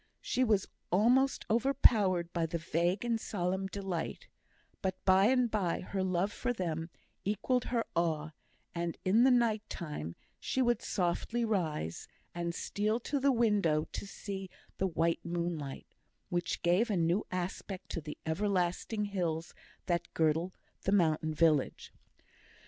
She 0.23 0.43
was 0.43 0.67
almost 0.91 1.45
overpowered 1.47 2.33
by 2.33 2.47
the 2.47 2.57
vague 2.57 3.05
and 3.05 3.21
solemn 3.21 3.67
delight; 3.67 4.27
but 4.81 4.95
by 5.05 5.25
and 5.27 5.51
by 5.51 5.81
her 5.81 6.03
love 6.03 6.31
for 6.31 6.51
them 6.51 6.89
equalled 7.23 7.65
her 7.65 7.85
awe, 7.95 8.31
and 8.73 8.97
in 9.05 9.25
the 9.25 9.29
night 9.29 9.61
time 9.69 10.15
she 10.39 10.59
would 10.59 10.81
softly 10.81 11.45
rise, 11.45 12.07
and 12.33 12.55
steal 12.55 12.99
to 13.01 13.19
the 13.19 13.31
window 13.31 13.87
to 13.91 14.07
see 14.07 14.49
the 14.79 14.87
white 14.87 15.23
moonlight, 15.23 15.93
which 16.29 16.63
gave 16.63 16.89
a 16.89 16.97
new 16.97 17.23
aspect 17.29 17.89
to 17.89 18.01
the 18.01 18.17
everlasting 18.25 19.05
hills 19.05 19.53
that 19.85 20.11
girdle 20.15 20.51
the 20.81 20.91
mountain 20.91 21.31
village. 21.35 21.93